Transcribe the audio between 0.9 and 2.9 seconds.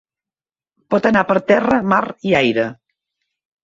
Pot anar per terra, mar i aire.